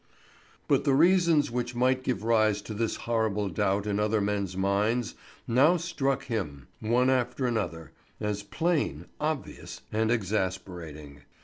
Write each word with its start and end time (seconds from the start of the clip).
But 0.67 0.83
the 0.83 0.95
reasons 0.95 1.51
which 1.51 1.75
might 1.75 2.03
give 2.03 2.23
rise 2.23 2.63
to 2.63 2.73
this 2.73 2.95
horrible 3.05 3.49
doubt 3.49 3.85
in 3.85 3.99
other 3.99 4.19
men's 4.19 4.57
minds 4.57 5.13
now 5.47 5.77
struck 5.77 6.23
him, 6.23 6.67
one 6.79 7.11
after 7.11 7.45
another, 7.45 7.91
as 8.19 8.41
plain, 8.41 9.05
obvious, 9.19 9.81
and 9.91 10.09
exasperating. 10.09 11.21